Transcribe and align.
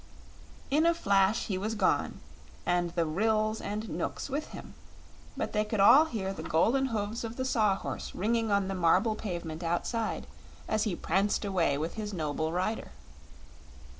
In 0.71 0.87
a 0.87 0.95
flash 0.95 1.45
he 1.45 1.59
was 1.59 1.75
gone, 1.75 2.21
and 2.65 2.89
the 2.95 3.05
Ryls 3.05 3.61
and 3.61 3.87
Knooks 3.87 4.31
with 4.31 4.47
him; 4.47 4.73
but 5.37 5.53
they 5.53 5.63
could 5.63 5.79
all 5.79 6.05
hear 6.05 6.33
the 6.33 6.41
golden 6.41 6.87
hoofs 6.87 7.23
of 7.23 7.35
the 7.35 7.45
Saw 7.45 7.75
Horse 7.75 8.15
ringing 8.15 8.49
on 8.49 8.67
the 8.67 8.73
marble 8.73 9.13
pavement 9.13 9.61
outside, 9.61 10.25
as 10.67 10.85
he 10.85 10.95
pranced 10.95 11.45
away 11.45 11.77
with 11.77 11.97
his 12.01 12.15
noble 12.15 12.51
rider. 12.51 12.93